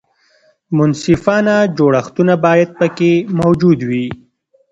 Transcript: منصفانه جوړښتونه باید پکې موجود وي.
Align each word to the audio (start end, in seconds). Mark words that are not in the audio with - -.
منصفانه 0.77 1.55
جوړښتونه 1.77 2.33
باید 2.45 2.69
پکې 2.79 3.11
موجود 3.39 3.79
وي. 3.89 4.05